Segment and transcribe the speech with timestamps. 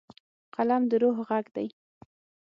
[0.55, 1.67] قلم د روح غږ دی.